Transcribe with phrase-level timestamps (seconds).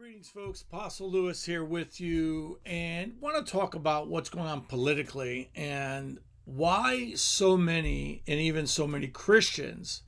[0.00, 0.62] Greetings, folks.
[0.62, 6.18] Apostle Lewis here with you, and want to talk about what's going on politically and
[6.46, 10.00] why so many, and even so many Christians,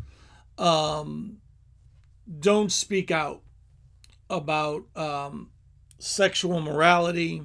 [0.56, 1.42] um,
[2.40, 3.42] don't speak out
[4.30, 5.50] about um,
[5.98, 7.42] sexual morality.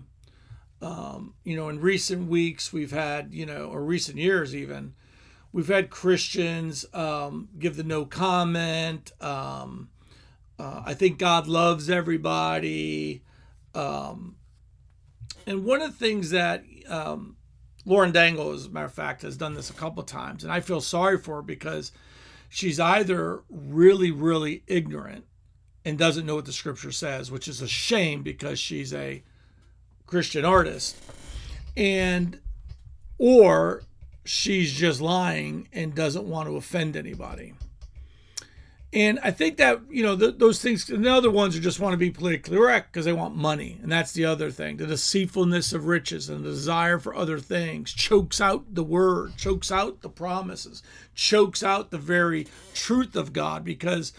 [0.82, 4.94] Um, you know, in recent weeks, we've had, you know, or recent years even,
[5.52, 9.12] we've had Christians um, give the no comment.
[9.20, 9.90] Um,
[10.60, 13.24] uh, I think God loves everybody.
[13.76, 14.36] Um,
[15.46, 17.38] and one of the things that um,
[17.86, 20.52] Lauren Daigle, as a matter of fact, has done this a couple of times, and
[20.52, 21.92] I feel sorry for her because
[22.50, 25.26] she's either really, really ignorant
[25.86, 29.24] and doesn't know what the scripture says, which is a shame because she's a
[30.06, 30.98] Christian artist,
[31.78, 32.40] and
[33.18, 33.84] or
[34.26, 37.54] she's just lying and doesn't want to offend anybody.
[38.94, 41.92] And I think that, you know, those things, and the other ones are just want
[41.92, 43.78] to be politically correct because they want money.
[43.84, 44.78] And that's the other thing.
[44.78, 49.74] The deceitfulness of riches and the desire for other things chokes out the word, chokes
[49.74, 54.14] out the promises, chokes out the very truth of God because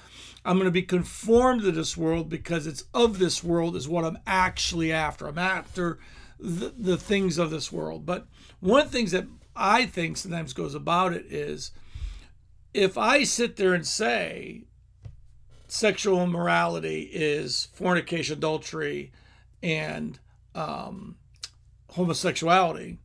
[0.45, 4.05] I'm going to be conformed to this world because it's of this world is what
[4.05, 5.27] I'm actually after.
[5.27, 5.99] I'm after
[6.39, 8.05] the, the things of this world.
[8.05, 8.27] But
[8.61, 11.71] one of the things that I think sometimes goes about it is,
[12.75, 14.65] if I sit there and say
[15.67, 19.13] sexual immorality is fornication, adultery,
[19.63, 20.19] and
[20.55, 21.17] um,
[21.91, 22.99] homosexuality,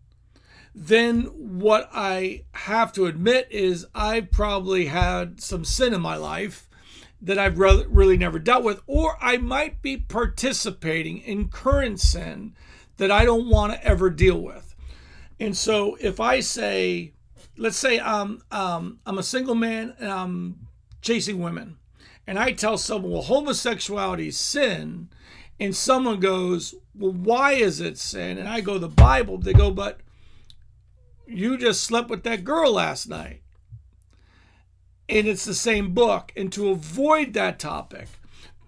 [0.76, 6.68] then what I have to admit is I probably had some sin in my life
[7.22, 12.56] that I've re- really never dealt with, or I might be participating in current sin
[12.98, 14.76] that I don't want to ever deal with.
[15.40, 17.14] And so if I say,
[17.58, 20.68] let's say I'm um, I'm a single man and I'm
[21.02, 21.78] chasing women,
[22.26, 25.10] and I tell someone, well, homosexuality is sin,
[25.60, 28.38] and someone goes, well, why is it sin?
[28.38, 29.38] And I go, the Bible.
[29.38, 30.00] They go, but
[31.28, 33.42] you just slept with that girl last night.
[35.10, 36.32] And it's the same book.
[36.36, 38.08] And to avoid that topic,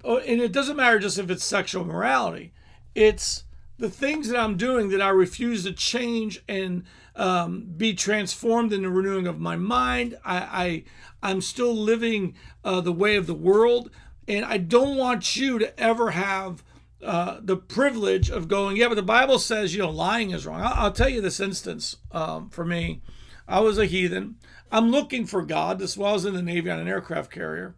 [0.03, 2.53] oh, and it doesn't matter just if it's sexual morality,
[2.93, 3.43] it's
[3.77, 6.83] the things that I'm doing that I refuse to change and
[7.15, 10.17] um, be transformed in the renewing of my mind.
[10.23, 10.83] I, I
[11.31, 13.89] I'm still living uh, the way of the world,
[14.27, 16.63] and I don't want you to ever have
[17.03, 18.77] uh, the privilege of going.
[18.77, 20.61] Yeah, but the Bible says you know lying is wrong.
[20.61, 23.01] I'll, I'll tell you this instance um, for me.
[23.47, 24.35] I was a heathen.
[24.71, 25.77] I'm looking for God.
[25.77, 27.75] This was in the Navy on an aircraft carrier.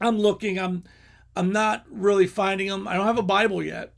[0.00, 0.58] I'm looking.
[0.58, 0.84] I'm
[1.34, 2.86] I'm not really finding him.
[2.88, 3.92] I don't have a Bible yet.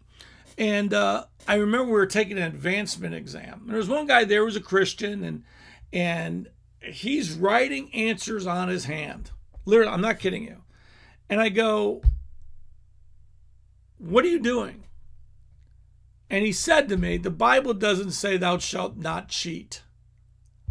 [0.57, 3.63] And uh, I remember we were taking an advancement exam.
[3.67, 5.45] There was one guy there who was a Christian, and
[5.91, 6.51] and
[6.83, 9.31] he's writing answers on his hand.
[9.65, 10.63] Literally, I'm not kidding you.
[11.31, 12.03] And I go,
[13.97, 14.85] What are you doing?
[16.29, 19.83] And he said to me, The Bible doesn't say thou shalt not cheat.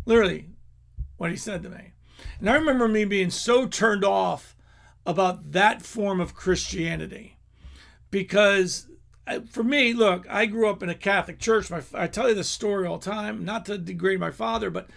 [0.05, 0.45] Literally,
[1.17, 1.93] what he said to me.
[2.39, 4.55] And I remember me being so turned off
[5.07, 7.37] about that form of Christianity
[8.11, 8.87] because
[9.49, 11.69] for me, look, I grew up in a Catholic church.
[11.69, 14.89] My, I tell you this story all the time, not to degrade my father, but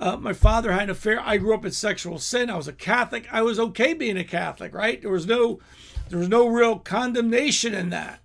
[0.00, 1.20] uh, my father had an affair.
[1.20, 2.50] I grew up in sexual sin.
[2.50, 3.26] I was a Catholic.
[3.32, 5.00] I was okay being a Catholic, right?
[5.00, 5.60] There was no,
[6.08, 8.20] there was no real condemnation in that.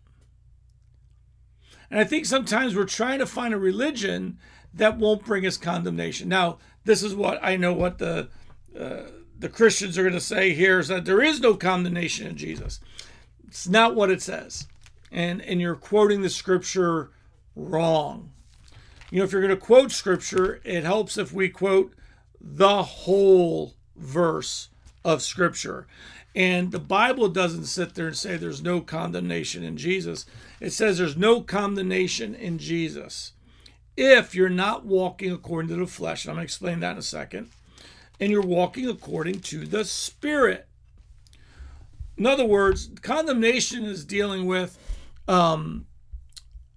[1.89, 4.39] And I think sometimes we're trying to find a religion
[4.73, 6.29] that won't bring us condemnation.
[6.29, 8.29] Now, this is what I know what the
[8.77, 9.03] uh,
[9.37, 12.79] the Christians are going to say here is that there is no condemnation in Jesus.
[13.47, 14.67] It's not what it says
[15.11, 17.11] and and you're quoting the scripture
[17.55, 18.31] wrong.
[19.09, 21.93] You know, if you're going to quote scripture, it helps if we quote
[22.39, 24.69] the whole verse
[25.03, 25.85] of scripture.
[26.33, 30.25] And the Bible doesn't sit there and say there's no condemnation in Jesus.
[30.61, 33.33] It says there's no condemnation in Jesus
[33.97, 36.23] if you're not walking according to the flesh.
[36.23, 37.49] And I'm going to explain that in a second.
[38.19, 40.67] And you're walking according to the Spirit.
[42.17, 44.77] In other words, condemnation is dealing with
[45.27, 45.87] um,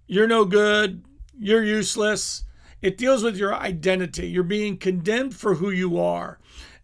[0.06, 1.05] you're no good,
[1.38, 2.44] you're useless.
[2.82, 4.29] It deals with your identity.
[4.29, 6.38] You're being condemned for who you are.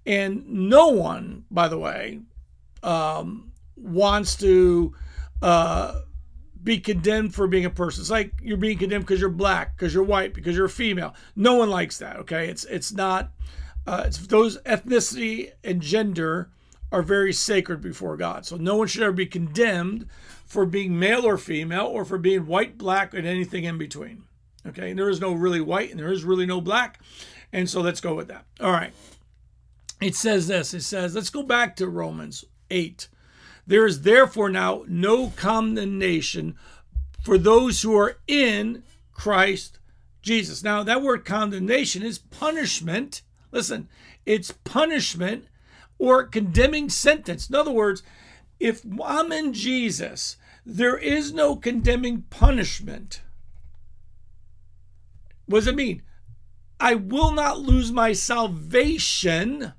[0.06, 2.20] And no one, by the way,
[2.82, 4.94] um, wants to
[5.42, 6.00] uh,
[6.62, 8.00] be condemned for being a person.
[8.00, 11.14] It's like you're being condemned because you're black, because you're white, because you're a female.
[11.36, 12.16] No one likes that.
[12.16, 13.32] Okay, it's it's not.
[13.86, 16.50] Uh, it's those ethnicity and gender
[16.92, 18.46] are very sacred before God.
[18.46, 20.06] So no one should ever be condemned
[20.44, 24.24] for being male or female or for being white, black, and anything in between.
[24.66, 27.00] Okay, and there is no really white and there is really no black.
[27.52, 28.44] And so let's go with that.
[28.60, 28.92] All right.
[30.00, 33.08] It says this it says, let's go back to Romans 8.
[33.66, 36.56] There is therefore now no condemnation
[37.22, 38.82] for those who are in
[39.12, 39.78] Christ
[40.22, 40.62] Jesus.
[40.62, 43.22] Now, that word condemnation is punishment.
[43.52, 43.88] Listen,
[44.26, 45.46] it's punishment
[46.00, 47.48] or condemning sentence.
[47.48, 48.02] In other words,
[48.58, 53.20] if I'm in Jesus, there is no condemning punishment.
[55.44, 56.02] What does it mean?
[56.80, 59.74] I will not lose my salvation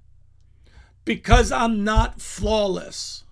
[1.06, 3.24] because I'm not flawless.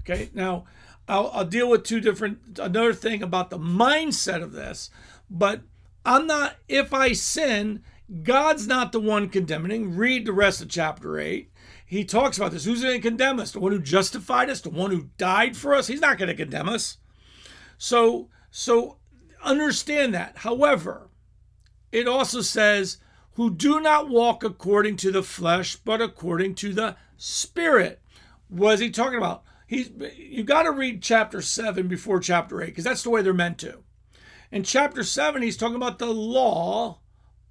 [0.00, 0.64] Okay, now
[1.08, 4.90] I'll, I'll, deal with two different, another thing about the mindset of this,
[5.30, 5.62] but
[6.04, 7.82] I'm not, if I sin,
[8.22, 9.96] God's not the one condemning.
[9.96, 11.50] Read the rest of chapter 8.
[11.84, 12.64] He talks about this.
[12.64, 13.52] Who's going to condemn us?
[13.52, 15.86] The one who justified us, the one who died for us.
[15.86, 16.98] He's not going to condemn us.
[17.76, 18.96] So, so
[19.42, 20.38] understand that.
[20.38, 21.08] However,
[21.92, 22.98] it also says,
[23.34, 28.02] who do not walk according to the flesh, but according to the Spirit.
[28.48, 29.44] What is he talking about?
[29.66, 33.34] He's, you got to read chapter 7 before chapter 8, because that's the way they're
[33.34, 33.78] meant to.
[34.50, 37.00] In chapter 7, he's talking about the law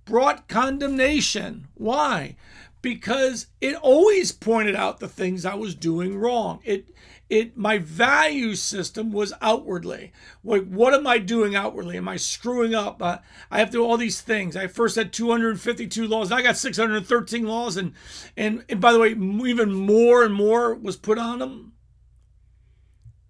[0.08, 1.68] brought condemnation.
[1.76, 2.36] Why?
[2.82, 6.60] Because it always pointed out the things I was doing wrong.
[6.64, 6.88] It
[7.30, 10.14] it my value system was outwardly.
[10.44, 11.98] Like what am i doing outwardly?
[11.98, 13.02] Am i screwing up?
[13.02, 13.18] Uh,
[13.52, 14.56] i have to do all these things.
[14.56, 16.32] I first had 252 laws.
[16.32, 17.94] I got 613 laws and
[18.38, 21.74] and and by the way even more and more was put on them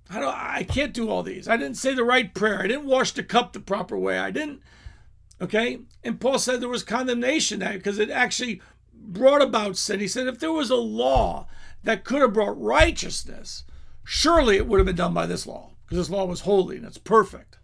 [0.10, 1.48] i don't i can't do all these.
[1.48, 2.62] I didn't say the right prayer.
[2.62, 4.20] I didn't wash the cup the proper way.
[4.20, 4.62] I didn't
[5.42, 8.62] okay and paul said there was condemnation there because it actually
[8.94, 11.48] brought about sin he said if there was a law
[11.84, 13.64] that could have brought righteousness
[14.10, 16.86] Surely it would have been done by this law, because this law was holy and
[16.86, 17.58] it's perfect.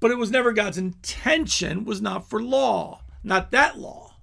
[0.00, 4.16] But it was never God's intention, was not for law, not that law.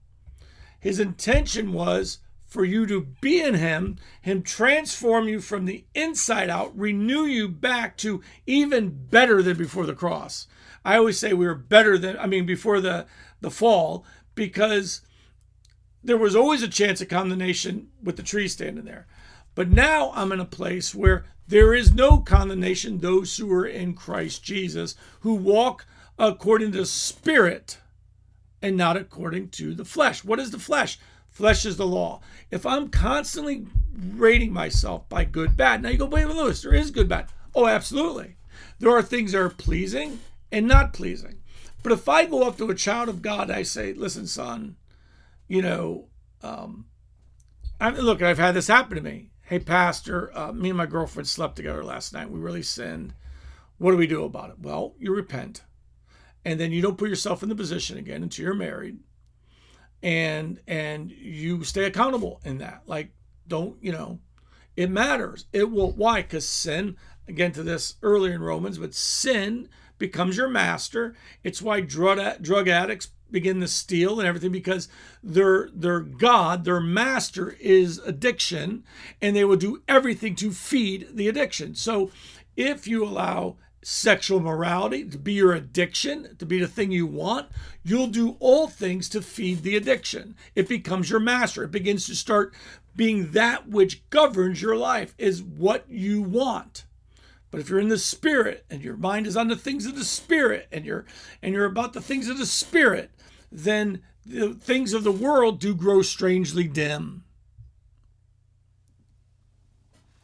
[0.80, 2.18] His intention was
[2.48, 7.50] for you to be in him, him transform you from the inside out, renew you
[7.50, 10.48] back to even better than before the cross.
[10.86, 13.08] I always say we were better than I mean before the
[13.42, 14.06] the fall
[14.36, 15.02] because
[16.04, 19.08] there was always a chance of condemnation with the tree standing there.
[19.56, 23.94] But now I'm in a place where there is no condemnation, those who are in
[23.94, 25.86] Christ Jesus, who walk
[26.20, 27.80] according to the Spirit
[28.62, 30.24] and not according to the flesh.
[30.24, 31.00] What is the flesh?
[31.30, 32.22] Flesh is the law.
[32.52, 36.92] If I'm constantly rating myself by good, bad, now you go, wait, Lewis, there is
[36.92, 37.28] good, bad.
[37.54, 38.36] Oh, absolutely.
[38.80, 40.20] There are things that are pleasing
[40.51, 41.39] and not pleasing.
[41.83, 44.75] But if I go up to a child of God, I say, listen, son,
[45.47, 46.07] you know,
[46.42, 46.86] um,
[47.80, 51.27] I look, I've had this happen to me hey, Pastor, uh, me and my girlfriend
[51.27, 52.30] slept together last night.
[52.30, 53.13] We really sinned.
[53.77, 54.59] What do we do about it?
[54.59, 55.63] Well, you repent.
[56.44, 59.00] And then you don't put yourself in the position again until you're married.
[60.03, 62.83] And and you stay accountable in that.
[62.86, 63.12] Like,
[63.47, 64.19] don't, you know,
[64.75, 65.45] it matters.
[65.51, 66.21] It will why?
[66.21, 66.97] Because sin,
[67.27, 71.15] again to this earlier in Romans, but sin becomes your master.
[71.44, 74.88] It's why drug drug addicts begin to steal and everything because
[75.24, 78.83] their their god their master is addiction
[79.21, 81.75] and they will do everything to feed the addiction.
[81.75, 82.12] So
[82.56, 87.47] if you allow sexual morality to be your addiction to be the thing you want
[87.83, 90.36] you'll do all things to feed the addiction.
[90.56, 91.63] It becomes your master.
[91.63, 92.53] It begins to start
[92.95, 96.85] being that which governs your life is what you want
[97.56, 100.04] but if you're in the spirit and your mind is on the things of the
[100.04, 101.06] spirit and you're
[101.42, 103.12] and you're about the things of the spirit,
[103.50, 107.24] then the things of the world do grow strangely dim.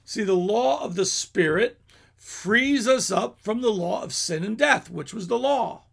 [0.04, 1.80] See, the law of the Spirit
[2.18, 5.84] frees us up from the law of sin and death, which was the law,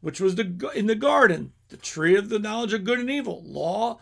[0.00, 3.44] which was the in the garden, the tree of the knowledge of good and evil.
[3.46, 4.00] Law,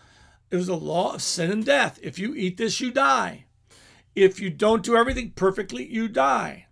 [0.51, 1.99] it was the law of sin and death.
[2.03, 3.45] If you eat this, you die.
[4.23, 6.67] If you don't do everything perfectly, you die.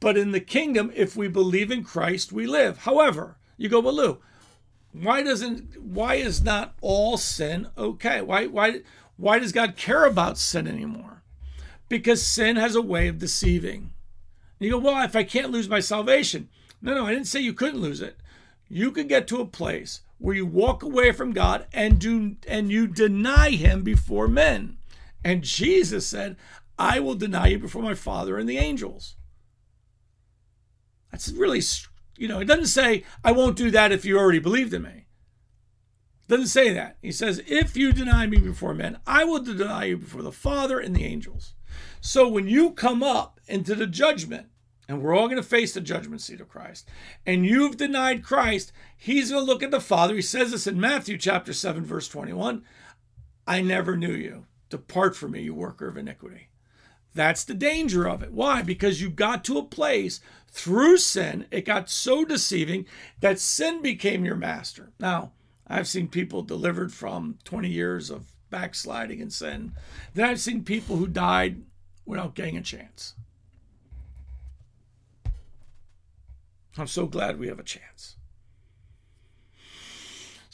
[0.00, 2.78] But in the kingdom, if we believe in Christ, we live.
[2.78, 4.18] However, you go, well, Lou,
[4.92, 8.20] why doesn't why is not all sin okay?
[8.20, 8.80] Why why
[9.16, 11.22] why does God care about sin anymore?
[11.88, 13.92] Because sin has a way of deceiving.
[14.58, 16.48] And you go, well, if I can't lose my salvation.
[16.80, 18.18] No, no, I didn't say you couldn't lose it.
[18.68, 22.70] You can get to a place where you walk away from God and do and
[22.70, 24.78] you deny him before men.
[25.24, 26.36] And Jesus said,
[26.78, 29.16] I will deny you before my Father and the angels.
[31.10, 31.62] That's really
[32.16, 35.06] you know, it doesn't say, I won't do that if you already believed in me.
[36.22, 36.96] It doesn't say that.
[37.02, 40.78] He says, if you deny me before men, I will deny you before the Father
[40.78, 41.54] and the angels.
[42.00, 44.46] So when you come up into the judgment,
[44.88, 46.88] and we're all going to face the judgment seat of Christ,
[47.26, 50.14] and you've denied Christ, he's going to look at the Father.
[50.14, 52.62] He says this in Matthew chapter 7, verse 21
[53.46, 54.46] I never knew you.
[54.68, 56.48] Depart from me, you worker of iniquity.
[57.14, 58.32] That's the danger of it.
[58.32, 58.62] Why?
[58.62, 62.86] Because you got to a place through sin, it got so deceiving
[63.20, 64.92] that sin became your master.
[64.98, 65.32] Now,
[65.66, 69.72] I've seen people delivered from 20 years of backsliding and sin.
[70.14, 71.62] Then I've seen people who died
[72.04, 73.14] without getting a chance.
[76.76, 78.16] I'm so glad we have a chance.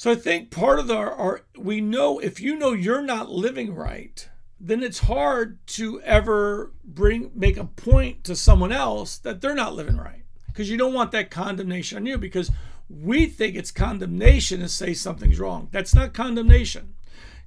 [0.01, 3.75] So I think part of the our we know if you know you're not living
[3.75, 4.27] right,
[4.59, 9.75] then it's hard to ever bring make a point to someone else that they're not
[9.75, 12.51] living right because you don't want that condemnation on you because
[12.89, 15.69] we think it's condemnation to say something's wrong.
[15.71, 16.95] That's not condemnation.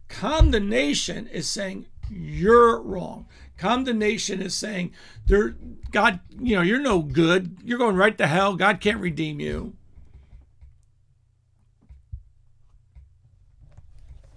[0.08, 3.26] Condemnation is saying you're wrong.
[3.58, 4.92] Condemnation is saying
[5.26, 5.56] there
[5.90, 7.58] God, you know, you're no good.
[7.64, 8.56] You're going right to hell.
[8.56, 9.74] God can't redeem you.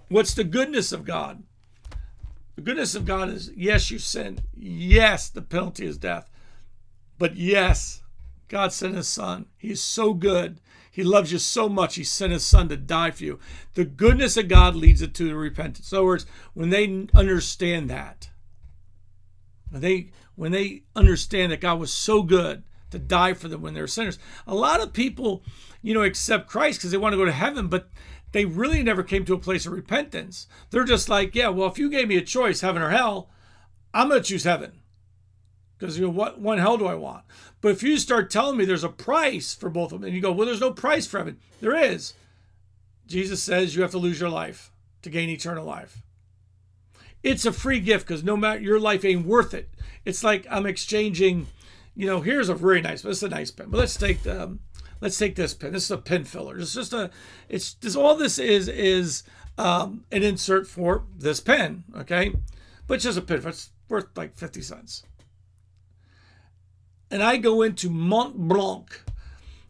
[0.09, 1.43] What's the goodness of God?
[2.55, 4.43] The goodness of God is yes, you sinned.
[4.55, 6.29] Yes, the penalty is death.
[7.19, 8.01] But yes,
[8.47, 9.47] God sent his son.
[9.57, 10.59] He is so good.
[10.89, 11.95] He loves you so much.
[11.95, 13.39] He sent his son to die for you.
[13.75, 15.91] The goodness of God leads it to repentance.
[15.91, 18.29] In other words, when they understand that,
[19.69, 23.73] when they when they understand that God was so good to die for them when
[23.73, 24.17] they're sinners.
[24.45, 25.43] A lot of people,
[25.81, 27.89] you know, accept Christ because they want to go to heaven, but
[28.31, 30.47] they really never came to a place of repentance.
[30.69, 33.29] They're just like, yeah, well, if you gave me a choice, heaven or hell,
[33.93, 34.81] I'm going to choose heaven.
[35.77, 37.23] Because you know what one hell do I want?
[37.61, 40.21] But if you start telling me there's a price for both of them, and you
[40.21, 41.39] go, well, there's no price for heaven.
[41.61, 42.13] There is.
[43.05, 44.71] Jesus says you have to lose your life
[45.03, 46.01] to gain eternal life.
[47.23, 49.69] It's a free gift because no matter your life ain't worth it.
[50.05, 51.47] It's like I'm exchanging,
[51.95, 54.43] you know, here's a very nice, this is a nice pen, but let's take the,
[54.43, 54.59] um,
[55.01, 55.73] let's take this pen.
[55.73, 56.57] This is a pen filler.
[56.57, 57.09] It's just a,
[57.49, 59.23] it's this all this is is
[59.57, 62.33] um, an insert for this pen, okay?
[62.87, 63.41] But it's just a pen.
[63.45, 65.03] It's worth like fifty cents.
[67.09, 68.89] And I go into Montblanc,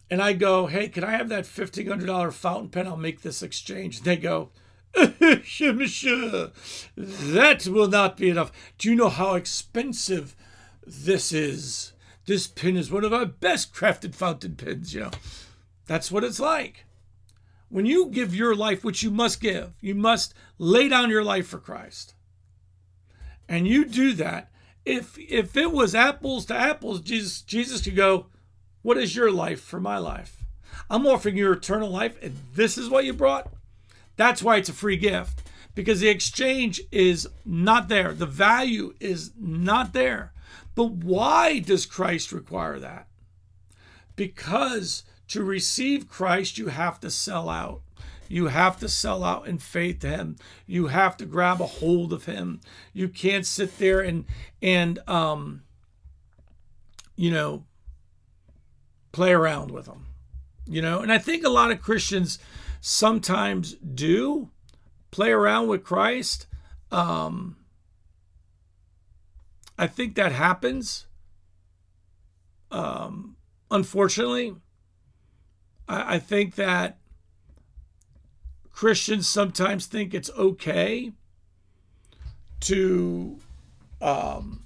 [0.09, 2.87] and I go, hey, can I have that fifteen hundred dollar fountain pen?
[2.87, 4.01] I'll make this exchange.
[4.01, 4.49] They go,
[4.93, 8.51] that will not be enough.
[8.77, 10.35] Do you know how expensive
[10.85, 11.93] this is?
[12.27, 15.11] This pin is one of our best crafted fountain pens, you know.
[15.87, 16.83] That's what it's like.
[17.69, 21.47] When you give your life, which you must give, you must lay down your life
[21.47, 22.13] for Christ.
[23.47, 24.51] And you do that.
[24.85, 28.27] If if it was apples to apples, Jesus Jesus could go,
[28.81, 30.43] What is your life for my life?
[30.89, 33.51] I'm offering you eternal life, and this is what you brought.
[34.17, 35.43] That's why it's a free gift
[35.75, 38.13] because the exchange is not there.
[38.13, 40.33] The value is not there.
[40.77, 43.07] But why does Christ require that?
[44.15, 47.81] Because to receive Christ, you have to sell out.
[48.29, 50.35] You have to sell out in faith to Him.
[50.67, 52.61] You have to grab a hold of Him.
[52.93, 54.25] You can't sit there and
[54.61, 55.63] and um,
[57.15, 57.63] you know
[59.11, 60.05] play around with Him.
[60.67, 62.37] You know, and I think a lot of Christians
[62.81, 64.51] sometimes do
[65.09, 66.45] play around with Christ.
[66.91, 67.57] Um,
[69.77, 71.05] I think that happens.
[72.71, 73.37] Um,
[73.69, 74.55] unfortunately,
[75.87, 76.97] I, I think that
[78.71, 81.11] Christians sometimes think it's okay
[82.61, 83.39] to
[84.01, 84.65] um,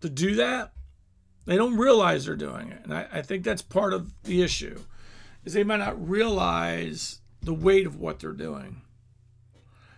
[0.00, 0.72] to do that.
[1.44, 4.80] They don't realize they're doing it, and I, I think that's part of the issue
[5.44, 8.82] is they might not realize the weight of what they're doing.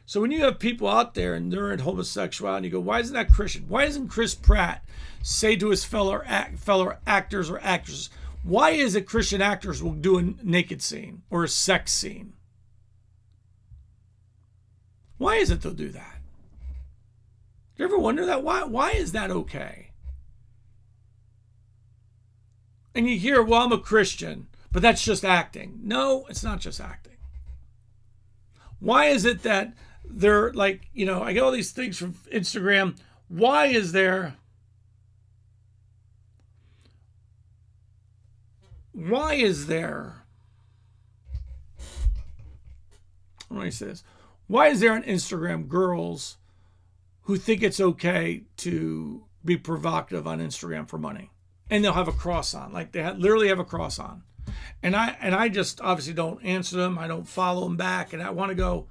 [0.08, 3.12] So when you have people out there and they're in homosexuality, you go, why isn't
[3.12, 3.66] that Christian?
[3.68, 4.82] Why doesn't Chris Pratt
[5.22, 8.08] say to his fellow act, fellow actors or actresses,
[8.42, 12.32] why is it Christian actors will do a naked scene or a sex scene?
[15.18, 16.16] Why is it they'll do that?
[17.76, 18.42] Do You ever wonder that?
[18.42, 19.90] Why why is that okay?
[22.94, 25.80] And you hear, well, I'm a Christian but that's just acting.
[25.82, 27.18] No, it's not just acting.
[28.80, 29.74] Why is it that
[30.10, 32.96] they're like, you know, I get all these things from Instagram.
[33.28, 34.36] Why is there
[38.92, 40.24] why is there
[43.48, 44.02] let me say this
[44.48, 46.36] why is there on instagram girls
[47.22, 51.30] who think it's okay to be provocative on instagram for money
[51.70, 54.24] and they'll have a cross on like they have, literally have a cross on
[54.82, 56.98] and I and I just obviously don't answer them.
[56.98, 58.86] I don't follow them back, and I want to go.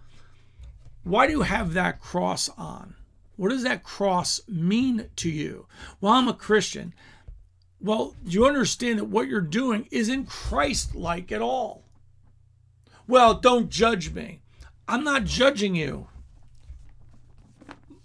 [1.07, 2.95] Why do you have that cross on?
[3.37, 5.65] What does that cross mean to you?
[6.01, 6.93] Well, I'm a Christian.
[7.79, 11.83] Well, you understand that what you're doing isn't Christ like at all?
[13.07, 14.41] Well, don't judge me.
[14.85, 16.07] I'm not judging you.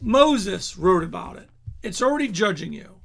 [0.00, 1.48] Moses wrote about it.
[1.82, 3.00] It's already judging you.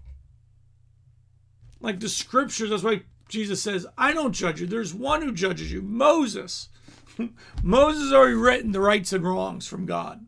[1.80, 4.68] Like the scriptures, that's why Jesus says, I don't judge you.
[4.68, 6.70] There's one who judges you Moses.
[7.63, 10.25] Moses already written the rights and wrongs from God.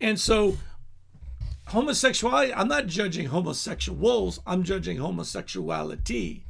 [0.00, 0.56] And so,
[1.68, 6.44] homosexuality, I'm not judging homosexuals, I'm judging homosexuality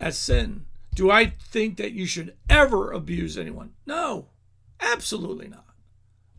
[0.00, 0.66] as sin.
[0.94, 3.72] Do I think that you should ever abuse anyone?
[3.86, 4.28] No,
[4.80, 5.66] absolutely not.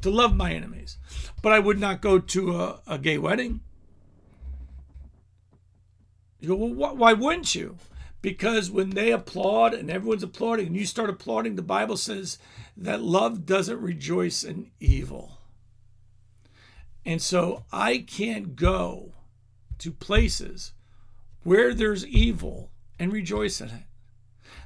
[0.01, 0.97] To love my enemies.
[1.41, 3.61] But I would not go to a, a gay wedding.
[6.39, 7.77] You go, well, why wouldn't you?
[8.21, 12.37] Because when they applaud and everyone's applauding and you start applauding, the Bible says
[12.75, 15.37] that love doesn't rejoice in evil.
[17.05, 19.13] And so I can't go
[19.77, 20.73] to places
[21.43, 23.83] where there's evil and rejoice in it.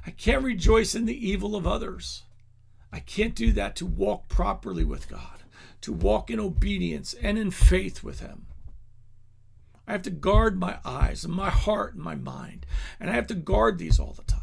[0.06, 2.24] I can't rejoice in the evil of others.
[2.92, 5.44] I can't do that to walk properly with God,
[5.80, 8.46] to walk in obedience and in faith with Him.
[9.86, 12.66] I have to guard my eyes and my heart and my mind,
[12.98, 14.40] and I have to guard these all the time.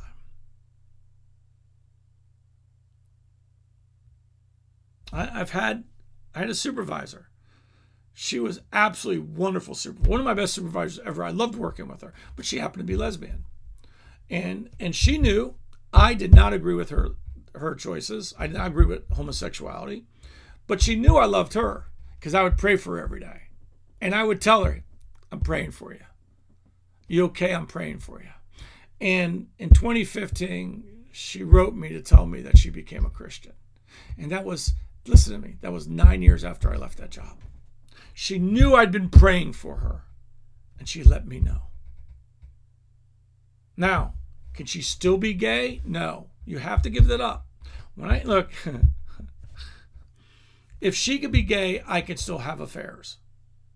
[5.14, 5.84] I, have had
[6.34, 7.28] I had a supervisor.
[8.14, 11.24] She was absolutely wonderful super, one of my best supervisors ever.
[11.24, 13.46] I loved working with her, but she happened to be lesbian,
[14.30, 15.56] and and she knew
[15.94, 17.10] I did not agree with her
[17.56, 18.34] her choices.
[18.38, 20.06] I did not agree with homosexuality,
[20.68, 21.88] but she knew I loved her
[22.20, 23.44] because I would pray for her every day,
[24.00, 24.84] and I would tell her,
[25.32, 26.02] I'm praying for you.
[27.08, 27.54] You okay?
[27.54, 28.30] I'm praying for you.
[29.00, 33.54] And in 2015, she wrote me to tell me that she became a Christian.
[34.18, 34.74] And that was,
[35.06, 37.38] listen to me, that was nine years after I left that job.
[38.14, 40.04] She knew I'd been praying for her,
[40.78, 41.64] and she let me know.
[43.76, 44.14] Now,
[44.54, 45.82] can she still be gay?
[45.86, 46.28] No.
[46.46, 47.48] You have to give that up.
[47.96, 48.52] When I look,
[50.82, 53.18] if she could be gay, I could still have affairs.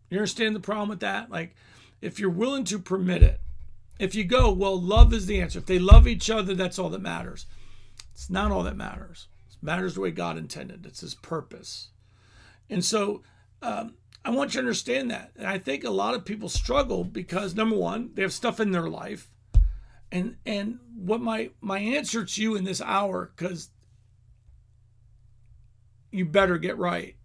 [0.09, 1.29] You understand the problem with that?
[1.29, 1.55] Like,
[2.01, 3.39] if you're willing to permit it,
[3.99, 5.59] if you go, well, love is the answer.
[5.59, 7.45] If they love each other, that's all that matters.
[8.13, 9.27] It's not all that matters.
[9.49, 10.85] It matters the way God intended.
[10.85, 11.89] It's His purpose.
[12.69, 13.23] And so,
[13.61, 15.31] um, I want you to understand that.
[15.35, 18.71] And I think a lot of people struggle because number one, they have stuff in
[18.71, 19.29] their life.
[20.11, 23.69] And and what my my answer to you in this hour, because
[26.11, 27.15] you better get right.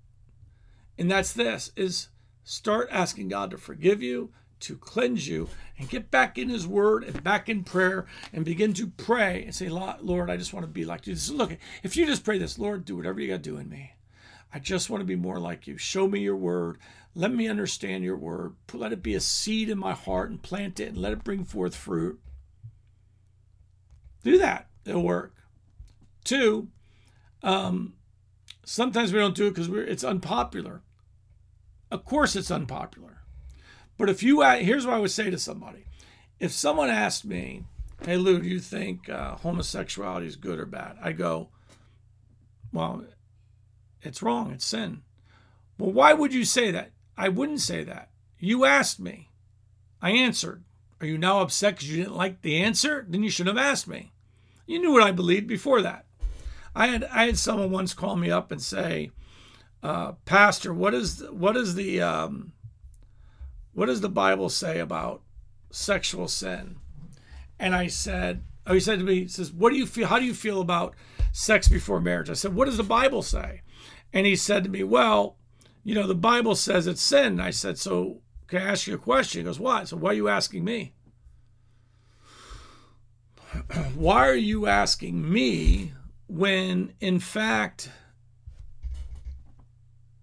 [0.99, 2.09] And that's this is
[2.51, 7.05] Start asking God to forgive you, to cleanse you, and get back in His Word
[7.05, 10.73] and back in prayer and begin to pray and say, Lord, I just want to
[10.73, 11.15] be like you.
[11.33, 13.93] Look, if you just pray this, Lord, do whatever you got to do in me.
[14.53, 15.79] I just want to be more like you.
[15.79, 16.79] Show me your Word.
[17.15, 18.57] Let me understand your Word.
[18.73, 21.45] Let it be a seed in my heart and plant it and let it bring
[21.45, 22.19] forth fruit.
[24.25, 24.67] Do that.
[24.85, 25.37] It'll work.
[26.25, 26.67] Two,
[27.45, 27.95] um,
[28.65, 30.83] sometimes we don't do it because it's unpopular.
[31.91, 33.23] Of course, it's unpopular.
[33.99, 35.85] But if you, here's what I would say to somebody
[36.39, 37.65] if someone asked me,
[38.03, 40.97] Hey, Lou, do you think uh, homosexuality is good or bad?
[41.03, 41.51] I go,
[42.73, 43.05] Well,
[44.03, 44.53] it's wrong.
[44.53, 45.03] It's sin.
[45.79, 46.93] Well, why would you say that?
[47.17, 48.11] I wouldn't say that.
[48.39, 49.29] You asked me.
[50.01, 50.65] I answered.
[51.01, 53.05] Are you now upset because you didn't like the answer?
[53.09, 54.13] Then you shouldn't have asked me.
[54.67, 56.07] You knew what I believed before that.
[56.75, 59.11] I had I had someone once call me up and say,
[59.83, 62.53] uh, Pastor, what is what is the um,
[63.73, 65.23] what does the Bible say about
[65.71, 66.77] sexual sin?
[67.59, 70.09] And I said, oh, he said to me, he says, what do you feel?
[70.09, 70.95] How do you feel about
[71.33, 72.31] sex before marriage?
[72.31, 73.63] I said, what does the Bible say?
[74.13, 75.37] And he said to me, well,
[75.85, 77.27] you know, the Bible says it's sin.
[77.27, 79.41] And I said, so can I ask you a question?
[79.41, 79.89] He goes, what?
[79.89, 80.93] So why are you asking me?
[83.95, 85.93] why are you asking me
[86.27, 87.91] when, in fact,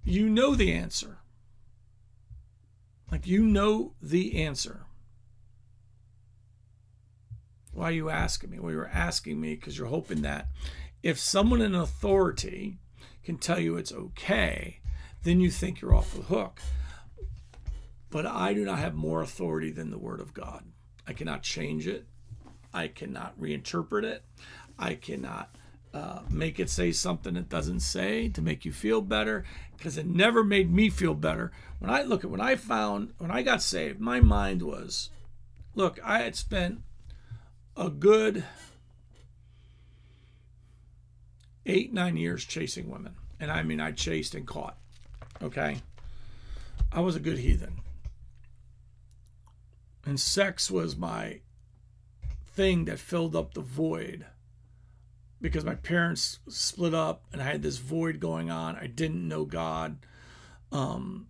[0.08, 1.18] you know the answer.
[3.12, 4.86] Like you know the answer.
[7.74, 8.60] Why are you asking me?
[8.60, 10.48] Well, you're asking me because you're hoping that
[11.04, 12.80] if someone in authority
[13.24, 14.80] can tell you it's okay,
[15.24, 16.62] then you think you're off the hook.
[18.10, 20.64] But I do not have more authority than the Word of God.
[21.06, 22.06] I cannot change it.
[22.74, 24.24] I cannot reinterpret it.
[24.80, 25.54] I cannot
[25.98, 29.44] uh, make it say something it doesn't say to make you feel better
[29.76, 31.52] because it never made me feel better.
[31.80, 35.10] When I look at when I found when I got saved, my mind was,
[35.74, 36.82] look, I had spent
[37.76, 38.44] a good
[41.66, 44.78] eight nine years chasing women, and I mean I chased and caught.
[45.42, 45.78] Okay,
[46.92, 47.82] I was a good heathen,
[50.06, 51.40] and sex was my
[52.46, 54.28] thing that filled up the void
[55.42, 58.76] because my parents split up and I had this void going on.
[58.76, 59.98] I didn't know God.
[60.72, 61.28] Um,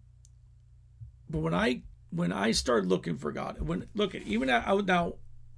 [1.29, 4.87] but when I when I started looking for God, when look at even I would
[4.87, 5.15] now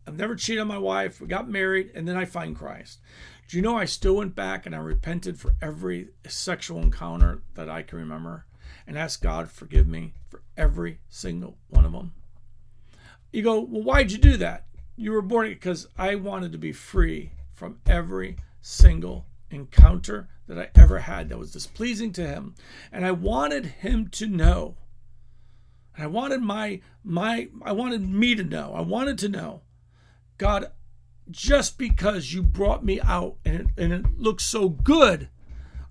[0.07, 1.21] I've never cheated on my wife.
[1.21, 2.99] We got married, and then I find Christ.
[3.47, 7.69] Do you know I still went back and I repented for every sexual encounter that
[7.69, 8.45] I can remember,
[8.88, 12.13] and asked God forgive me for every single one of them.
[13.31, 14.65] You go, well, why'd you do that?
[14.95, 20.69] You were born because I wanted to be free from every single encounter that I
[20.79, 22.55] ever had that was displeasing to him.
[22.89, 24.77] And I wanted him to know.
[25.93, 28.73] And I wanted my my I wanted me to know.
[28.73, 29.61] I wanted to know.
[30.37, 30.71] God,
[31.29, 35.27] just because you brought me out and it, and it looks so good,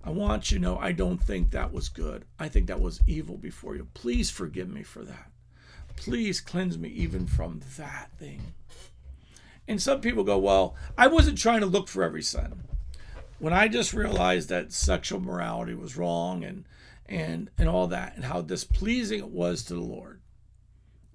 [0.03, 2.25] I want you to know I don't think that was good.
[2.39, 3.87] I think that was evil before you.
[3.93, 5.29] Please forgive me for that.
[5.95, 8.41] Please cleanse me even from that thing.
[9.69, 12.63] And some people go, Well, I wasn't trying to look for every sin.
[13.37, 16.65] When I just realized that sexual morality was wrong and
[17.05, 20.21] and and all that and how displeasing it was to the Lord,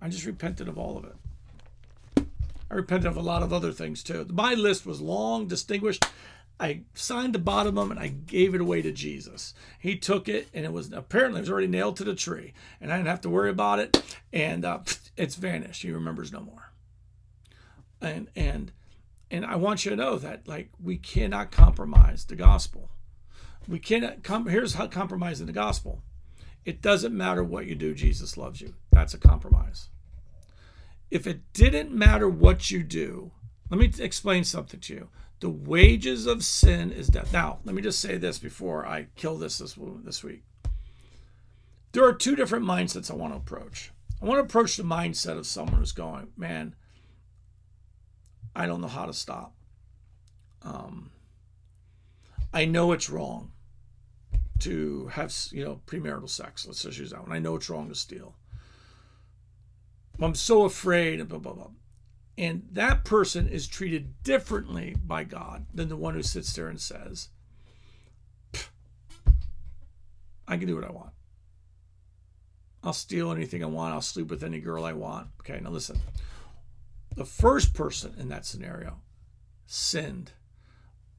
[0.01, 2.27] I just repented of all of it.
[2.71, 4.25] I repented of a lot of other things too.
[4.31, 6.07] My list was long, distinguished.
[6.61, 9.53] I signed the bottom of them and I gave it away to Jesus.
[9.81, 12.93] He took it and it was apparently it was already nailed to the tree and
[12.93, 14.79] I didn't have to worry about it and uh,
[15.17, 15.83] it's vanished.
[15.83, 16.71] He remembers no more
[18.05, 18.73] and and
[19.31, 22.91] and I want you to know that like we cannot compromise the gospel.
[23.67, 24.47] We cannot come.
[24.47, 26.03] Here's how compromising the gospel.
[26.65, 27.95] It doesn't matter what you do.
[27.95, 28.75] Jesus loves you.
[28.91, 29.89] That's a compromise.
[31.11, 33.33] If it didn't matter what you do,
[33.71, 35.09] let me explain something to you.
[35.41, 37.33] The wages of sin is death.
[37.33, 40.43] Now, let me just say this before I kill this this, this week.
[41.93, 43.93] There are two different mindsets I want to approach.
[44.21, 46.75] I want to approach the mindset of someone who's going, man,
[48.55, 49.55] I don't know how to stop.
[50.63, 51.11] Um,
[52.53, 53.53] I know it's wrong
[54.61, 56.67] to have you know premarital sex.
[56.67, 57.33] Let's just use that one.
[57.33, 58.35] I know it's wrong to steal.
[60.21, 61.71] I'm so afraid of blah blah blah.
[62.37, 66.81] And that person is treated differently by God than the one who sits there and
[66.81, 67.29] says,
[70.49, 71.11] I can do what I want.
[72.83, 73.95] I'll steal anything I want.
[73.95, 75.29] I'll sleep with any girl I want.
[75.41, 75.99] Okay, now listen.
[77.15, 79.01] The first person in that scenario
[79.67, 80.33] sinned,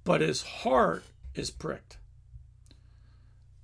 [0.04, 1.04] but his heart
[1.34, 1.98] is pricked.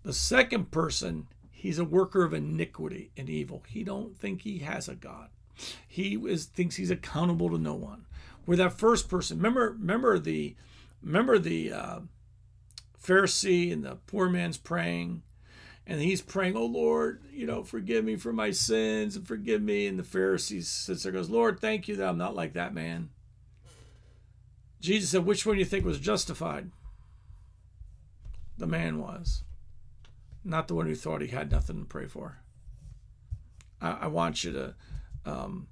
[0.04, 3.64] The second person, he's a worker of iniquity and evil.
[3.68, 5.30] He don't think he has a God.
[5.88, 8.06] He is thinks he's accountable to no one.
[8.46, 10.56] Where that first person, remember, remember the,
[11.04, 12.00] remember the uh,
[13.00, 15.22] Pharisee and the poor man's praying,
[15.88, 19.88] and he's praying, "Oh Lord, you know, forgive me for my sins and forgive me."
[19.88, 23.10] And the Pharisee sits there, goes, "Lord, thank you that I'm not like that man."
[24.80, 26.72] Jesus said, "Which one do you think was justified?"
[28.58, 29.44] The man was,
[30.44, 32.38] not the one who thought he had nothing to pray for.
[33.82, 34.76] I, I want you to,
[35.26, 35.68] um,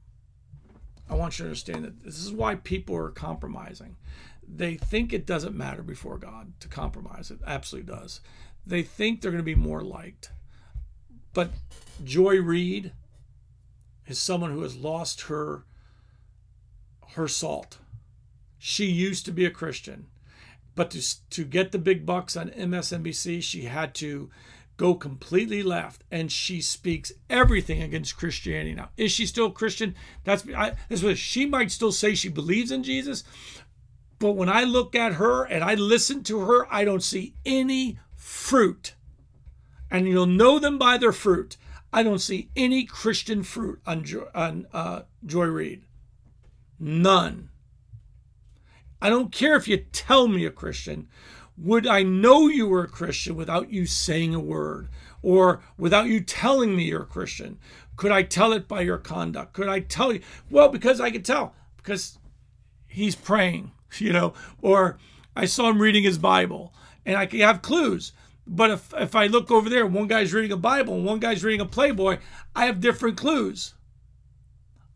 [1.08, 3.98] I want you to understand that this is why people are compromising.
[4.48, 7.30] They think it doesn't matter before God to compromise.
[7.30, 8.22] It absolutely does
[8.70, 10.32] they think they're going to be more liked.
[11.34, 11.52] But
[12.04, 12.92] Joy Reid
[14.08, 15.64] is someone who has lost her
[17.14, 17.80] her salt.
[18.58, 20.08] She used to be a Christian,
[20.76, 24.30] but to to get the big bucks on MSNBC, she had to
[24.78, 28.90] go completely left, and she speaks everything against Christianity now.
[28.96, 29.96] Is she still Christian?
[30.24, 33.24] That's I, that's what she might still say she believes in Jesus,
[34.20, 38.00] but when I look at her and I listen to her, I don't see any
[38.30, 38.94] fruit,
[39.90, 41.58] and you'll know them by their fruit.
[41.92, 45.80] I don't see any Christian fruit on, on uh, Joy.
[46.80, 47.50] None.
[49.02, 51.08] I don't care if you tell me a Christian.
[51.58, 54.90] Would I know you were a Christian without you saying a word
[55.24, 57.58] or without you telling me you're a Christian?
[57.96, 59.54] Could I tell it by your conduct?
[59.54, 60.22] Could I tell you?
[60.52, 62.20] Well, because I could tell, because
[62.88, 65.00] he's praying, you know, or
[65.36, 66.74] I saw him reading his Bible
[67.06, 68.12] and I can have clues.
[68.52, 71.44] But if, if I look over there, one guy's reading a Bible and one guy's
[71.44, 72.18] reading a Playboy,
[72.56, 73.76] I have different clues.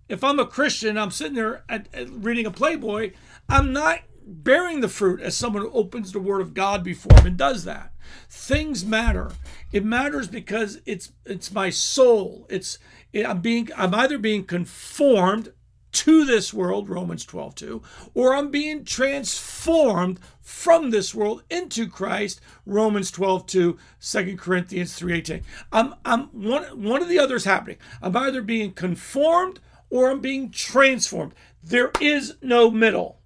[0.10, 3.12] If I'm a Christian, I'm sitting there at, at reading a Playboy,
[3.48, 7.28] I'm not bearing the fruit as someone who opens the Word of God before him
[7.28, 7.94] and does that.
[8.28, 9.32] Things matter.
[9.72, 12.48] It matters because it's it's my soul.
[12.50, 12.80] It's
[13.12, 15.54] it, I'm being I'm either being conformed
[15.94, 17.82] to this world, Romans 12, 2,
[18.14, 25.14] or I'm being transformed from this world into Christ, Romans 12, 2, 2 Corinthians 3,
[25.14, 25.42] 18.
[25.72, 27.78] I'm, I'm one, one of the others happening.
[28.02, 31.34] I'm either being conformed or I'm being transformed.
[31.64, 33.20] There is no middle.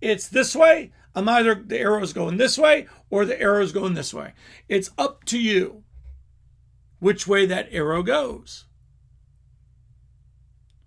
[0.00, 4.14] It's this way, I'm either the arrow's going this way or the arrow's going this
[4.14, 4.32] way.
[4.68, 5.82] It's up to you
[6.98, 8.64] which way that arrow goes.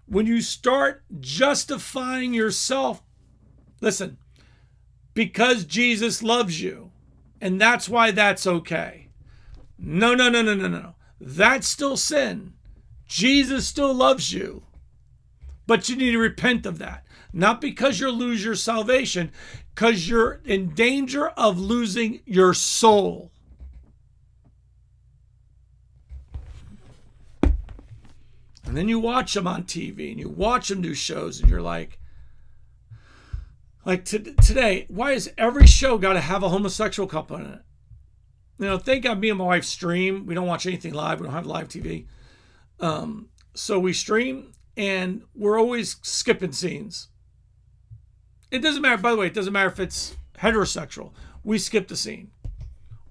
[0.07, 3.03] When you start justifying yourself,
[3.81, 4.17] listen,
[5.13, 6.91] because Jesus loves you,
[7.41, 9.09] and that's why that's okay.
[9.77, 10.95] No, no, no, no, no, no.
[11.19, 12.53] That's still sin.
[13.07, 14.63] Jesus still loves you.
[15.65, 17.05] But you need to repent of that.
[17.33, 19.31] Not because you'll lose your salvation,
[19.75, 23.31] because you're in danger of losing your soul.
[28.77, 31.63] And then you watch them on TV and you watch them do shows and you're
[31.63, 31.97] like,
[33.85, 37.61] like t- today, why is every show got to have a homosexual couple in it?
[38.59, 40.27] You know, thank God me and my wife stream.
[40.27, 41.19] We don't watch anything live.
[41.19, 42.05] We don't have live TV.
[42.79, 47.07] Um, so we stream and we're always skipping scenes.
[48.51, 51.13] It doesn't matter, by the way, it doesn't matter if it's heterosexual.
[51.43, 52.29] We skip the scene.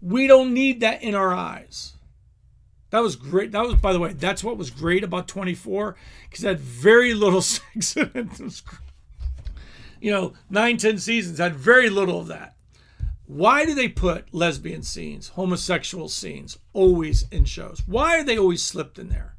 [0.00, 1.95] We don't need that in our eyes.
[2.96, 3.52] That was great.
[3.52, 5.96] That was, by the way, that's what was great about 24
[6.30, 8.62] because had very little sex it.
[10.00, 12.56] you know, nine, ten seasons had very little of that.
[13.26, 17.82] Why do they put lesbian scenes, homosexual scenes always in shows?
[17.86, 19.36] Why are they always slipped in there?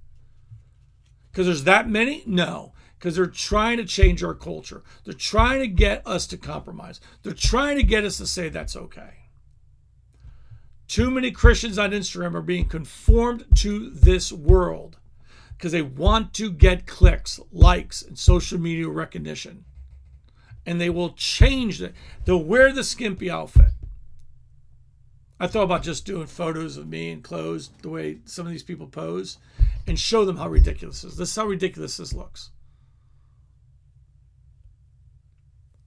[1.32, 2.22] Because there's that many?
[2.28, 2.74] No.
[3.00, 4.84] Because they're trying to change our culture.
[5.04, 7.02] They're trying to get us to compromise.
[7.24, 9.27] They're trying to get us to say that's okay.
[10.88, 14.98] Too many Christians on Instagram are being conformed to this world
[15.58, 19.66] because they want to get clicks, likes, and social media recognition.
[20.66, 21.94] And they will change it.
[22.26, 23.72] They'll wear the skimpy outfit.
[25.40, 28.64] I thought about just doing photos of me in clothes the way some of these
[28.64, 29.38] people pose
[29.86, 31.18] and show them how ridiculous this is.
[31.18, 32.52] This is how ridiculous this looks.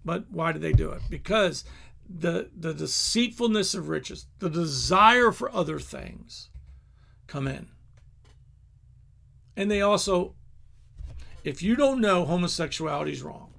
[0.04, 1.02] But why do they do it?
[1.10, 1.64] Because
[2.12, 6.48] the the deceitfulness of riches, the desire for other things
[7.26, 7.68] come in.
[9.56, 10.34] And they also
[11.44, 13.54] if you don't know homosexuality is wrong,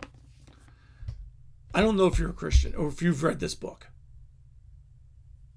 [1.73, 3.87] I don't know if you're a Christian or if you've read this book.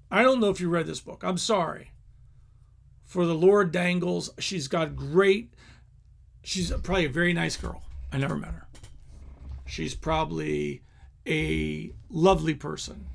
[0.09, 1.23] I don't know if you read this book.
[1.23, 1.91] I'm sorry.
[3.03, 5.53] For the Lauren Daigles, she's got great
[6.45, 7.83] she's probably a very nice girl.
[8.13, 8.67] I never met her.
[9.65, 10.83] She's probably
[11.27, 13.07] a lovely person.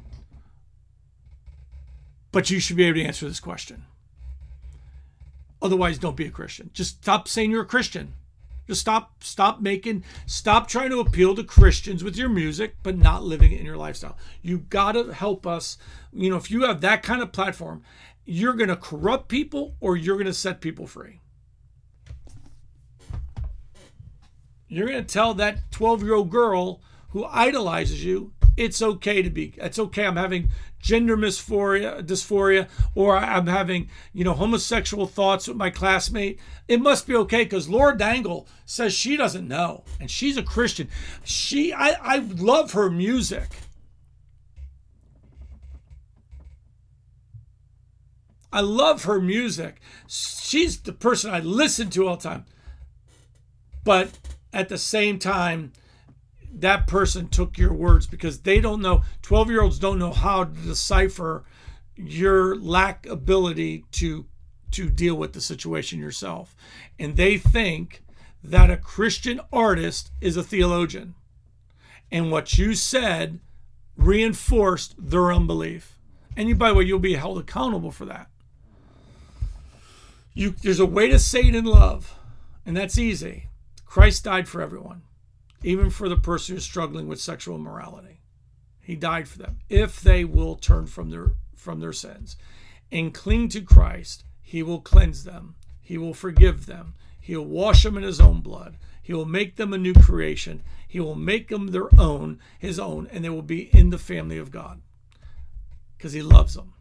[2.33, 3.85] But you should be able to answer this question.
[5.63, 6.71] Otherwise, don't be a Christian.
[6.73, 8.15] Just stop saying you're a Christian.
[8.67, 13.25] Just stop stop making stop trying to appeal to Christians with your music but not
[13.25, 14.17] living it in your lifestyle.
[14.43, 15.77] You got to help us.
[16.13, 17.83] You know, if you have that kind of platform,
[18.25, 21.19] you're going to corrupt people or you're going to set people free.
[24.69, 29.55] You're going to tell that 12-year-old girl who idolizes you, it's okay to be.
[29.57, 30.05] It's okay.
[30.07, 36.39] I'm having gender dysphoria, dysphoria, or I'm having you know homosexual thoughts with my classmate.
[36.69, 40.89] It must be okay because Lauren Daigle says she doesn't know, and she's a Christian.
[41.25, 43.49] She, I, I love her music.
[48.53, 49.81] I love her music.
[50.09, 52.47] She's the person I listen to all the time.
[53.85, 54.19] But
[54.53, 55.73] at the same time,
[56.53, 60.45] that person took your words because they don't know 12 year olds don't know how
[60.45, 61.45] to decipher
[61.97, 64.27] your lack ability to
[64.73, 66.55] to deal with the situation yourself.
[66.99, 68.03] And they think
[68.43, 71.15] that a christian artist is a theologian.
[72.13, 73.41] And what you said
[73.97, 75.99] reinforced their unbelief.
[76.37, 78.29] And you by the way you'll be held accountable for that.
[80.35, 82.17] You there's a way to say it in love
[82.67, 83.47] and that's easy.
[83.85, 85.03] Christ died for everyone
[85.63, 88.21] even for the person who's struggling with sexual immorality.
[88.81, 89.59] He died for them.
[89.69, 92.37] If they will turn from their from their sins
[92.91, 95.55] and cling to Christ, he will cleanse them.
[95.81, 96.95] He will forgive them.
[97.21, 98.79] He'll wash them in his own blood.
[99.03, 100.63] He will make them a new creation.
[100.89, 104.39] He will make them their own, his own, and they will be in the family
[104.39, 104.81] of God
[105.97, 106.75] because he loves them.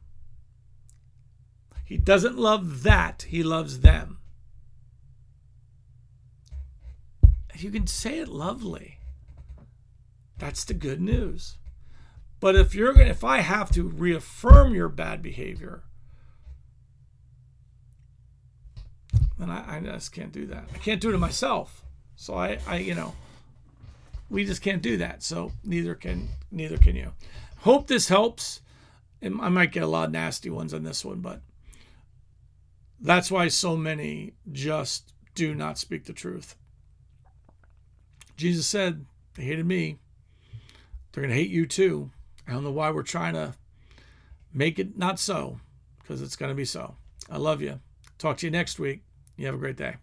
[1.84, 4.19] He doesn't love that, he loves them.
[7.64, 9.00] You can say it lovely.
[10.38, 11.58] That's the good news.
[12.40, 15.84] But if you're going if I have to reaffirm your bad behavior,
[19.38, 20.66] then I, I just can't do that.
[20.74, 21.84] I can't do it to myself.
[22.16, 23.14] So I, I, you know,
[24.30, 25.24] we just can't do that.
[25.24, 27.12] So neither can neither can you.
[27.60, 28.62] Hope this helps.
[29.22, 31.42] I might get a lot of nasty ones on this one, but
[33.02, 36.56] that's why so many just do not speak the truth.
[38.40, 39.98] Jesus said, They hated me.
[41.12, 42.10] They're going to hate you too.
[42.48, 43.54] I don't know why we're trying to
[44.54, 45.60] make it not so,
[46.00, 46.96] because it's going to be so.
[47.30, 47.82] I love you.
[48.18, 49.02] Talk to you next week.
[49.36, 49.98] You have a great day.